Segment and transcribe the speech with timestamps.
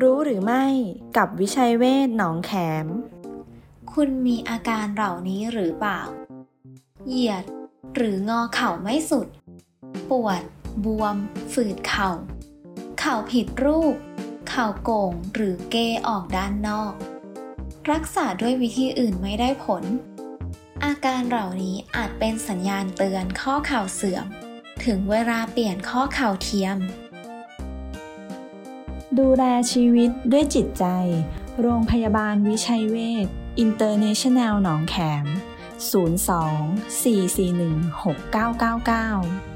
[0.00, 0.64] รู้หรือไม่
[1.16, 2.52] กับวิชัยเวศหนองแข
[2.84, 2.86] ม
[3.92, 6.00] คุณมีอาการเหล่านี้หรือเปล่า
[7.06, 7.44] เหยียด
[7.94, 9.28] หรืองอเข่าไม่สุด
[10.10, 10.42] ปวด
[10.84, 11.16] บวม
[11.52, 12.10] ฝืดเข่า
[13.00, 13.96] เข่าผิดรูป
[14.48, 15.76] เข่าโก่งหรือเก
[16.08, 16.92] ออกด้านนอก
[17.90, 19.84] รักษาด้วยวิธีอื่นไม่ได้ผล
[20.84, 24.26] อาการเหล่านี้อาจเป็นสัญญาณเตือนข้อเข่าเสื่อม
[24.84, 26.78] ถึงเวลาเปลี่ยนข้อเข่าเทียม
[29.18, 30.84] ดูแลชีวิตด้วยจิตใจ
[31.60, 33.26] โรงพยาบาลวิชัยเวช
[33.58, 35.28] อินเตอร์เนชั่นแนลหนองแขม 02
[37.02, 39.55] 441